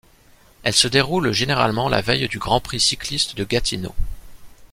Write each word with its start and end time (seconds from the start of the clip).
Elle 0.63 0.73
se 0.73 0.87
déroule 0.87 1.31
généralement 1.31 1.87
la 1.87 2.01
veille 2.01 2.27
du 2.27 2.39
Grand 2.39 2.59
Prix 2.59 2.79
cycliste 2.79 3.35
de 3.35 3.43
Gatineau. 3.43 3.93